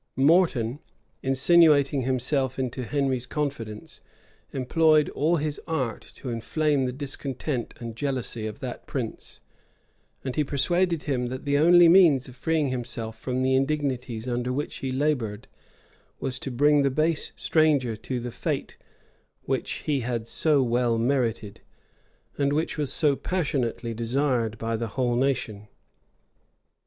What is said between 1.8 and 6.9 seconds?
himself into Henry's confidence, employed all his art to inflame